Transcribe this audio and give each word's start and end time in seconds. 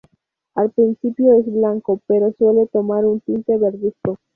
Al 0.55 0.71
principio 0.71 1.31
es 1.35 1.45
blanco, 1.45 2.01
pero 2.07 2.31
suele 2.33 2.65
tomar 2.65 3.05
un 3.05 3.19
tinte 3.21 3.55
verduzco. 3.59 4.17